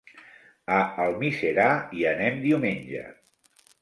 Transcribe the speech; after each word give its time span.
A 0.77 0.77
Almiserà 1.03 1.67
hi 1.99 2.07
anem 2.13 2.41
diumenge. 2.47 3.05